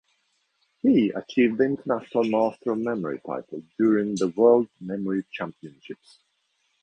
He 0.81 1.11
achieved 1.11 1.59
the 1.59 1.65
International 1.65 2.23
Master 2.23 2.71
of 2.71 2.79
Memory 2.79 3.21
title 3.23 3.61
during 3.77 4.15
the 4.15 4.29
World 4.29 4.67
Memory 4.79 5.23
Championships. 5.31 6.23